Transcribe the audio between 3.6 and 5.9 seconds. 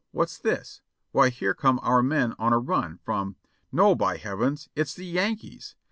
no, by Heavens! it's the Yankees!'